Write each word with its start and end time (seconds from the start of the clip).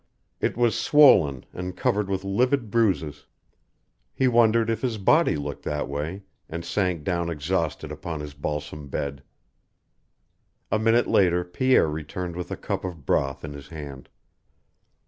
It 0.39 0.57
was 0.57 0.75
swollen 0.75 1.45
and 1.53 1.77
covered 1.77 2.09
with 2.09 2.23
livid 2.23 2.71
bruises. 2.71 3.27
He 4.15 4.27
wondered 4.27 4.67
if 4.67 4.81
his 4.81 4.97
body 4.97 5.35
looked 5.35 5.61
that 5.65 5.87
way, 5.87 6.23
and 6.49 6.65
sank 6.65 7.03
down 7.03 7.29
exhausted 7.29 7.91
upon 7.91 8.19
his 8.19 8.33
balsam 8.33 8.87
bed. 8.87 9.21
A 10.71 10.79
minute 10.79 11.05
later 11.05 11.43
Pierre 11.43 11.87
returned 11.87 12.35
with 12.35 12.49
a 12.49 12.57
cup 12.57 12.83
of 12.83 13.05
broth 13.05 13.45
in 13.45 13.53
his 13.53 13.67
hand. 13.67 14.09